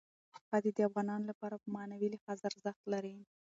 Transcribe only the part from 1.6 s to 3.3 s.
په معنوي لحاظ ارزښت لري.